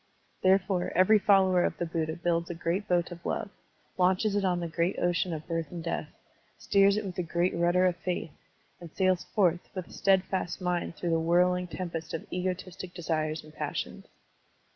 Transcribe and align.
Therefore, 0.41 0.91
every 0.95 1.19
follower 1.19 1.63
of 1.63 1.77
the 1.77 1.85
Buddha 1.85 2.15
builds 2.15 2.49
a 2.49 2.55
great 2.55 2.87
boat 2.87 3.11
of 3.11 3.23
love, 3.23 3.51
latmches 3.99 4.35
it 4.35 4.43
on 4.43 4.59
the 4.59 4.67
great 4.67 4.97
ocean 4.97 5.31
of 5.31 5.47
birth 5.47 5.69
and 5.71 5.83
death, 5.83 6.09
steers 6.57 6.97
it 6.97 7.05
with 7.05 7.13
the 7.13 7.21
great 7.21 7.53
rudder 7.53 7.85
of 7.85 7.97
faith, 7.97 8.31
and 8.79 8.91
sails 8.91 9.25
forth 9.35 9.69
with 9.75 9.85
a 9.85 9.93
steadfast 9.93 10.59
mind 10.59 10.95
through 10.95 11.11
the 11.11 11.19
whirling 11.19 11.67
tem 11.67 11.91
pest 11.91 12.15
of 12.15 12.25
egotistic 12.33 12.95
desires 12.95 13.43
and 13.43 13.53
passions. 13.53 14.07